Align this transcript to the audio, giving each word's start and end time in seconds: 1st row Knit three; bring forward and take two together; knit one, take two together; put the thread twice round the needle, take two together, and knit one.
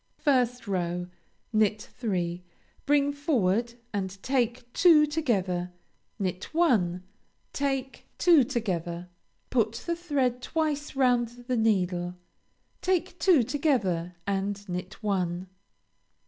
1st 0.25 0.65
row 0.65 1.07
Knit 1.53 1.79
three; 1.93 2.43
bring 2.87 3.13
forward 3.13 3.75
and 3.93 4.19
take 4.23 4.73
two 4.73 5.05
together; 5.05 5.71
knit 6.17 6.45
one, 6.55 7.03
take 7.53 8.07
two 8.17 8.43
together; 8.43 9.09
put 9.51 9.73
the 9.85 9.95
thread 9.95 10.41
twice 10.41 10.95
round 10.95 11.45
the 11.47 11.55
needle, 11.55 12.15
take 12.81 13.19
two 13.19 13.43
together, 13.43 14.15
and 14.25 14.67
knit 14.67 15.03
one. 15.03 15.45